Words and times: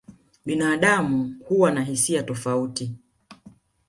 Binadamu 0.45 1.35
huwa 1.45 1.71
na 1.71 1.83
hisia 1.83 2.23
tofauti. 2.23 2.95